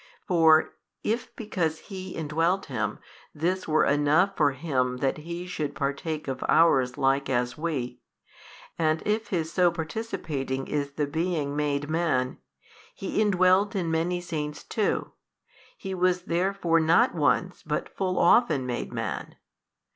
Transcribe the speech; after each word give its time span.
For 0.27 0.73
if 1.03 1.35
because 1.35 1.77
He 1.77 2.15
indwelt 2.15 2.65
him, 2.65 2.97
this 3.35 3.67
were 3.67 3.85
enough 3.85 4.35
for 4.35 4.53
Him 4.53 4.97
that 4.97 5.19
He 5.19 5.45
should 5.45 5.75
partake 5.75 6.27
of 6.27 6.43
ours 6.49 6.97
like 6.97 7.29
as 7.29 7.55
we, 7.55 7.99
and 8.79 9.03
if 9.05 9.27
His 9.27 9.51
so 9.53 9.69
participating 9.69 10.65
is 10.65 10.93
the 10.93 11.05
being 11.05 11.55
made 11.55 11.87
man: 11.87 12.39
He 12.95 13.21
indwelt 13.21 13.75
in 13.75 13.91
many 13.91 14.21
saints 14.21 14.63
too: 14.63 15.11
He 15.77 15.93
was 15.93 16.23
therefore 16.23 16.79
not 16.79 17.13
once 17.13 17.61
but 17.61 17.95
full 17.95 18.17
often 18.17 18.65
made 18.65 18.91
man. 18.91 19.35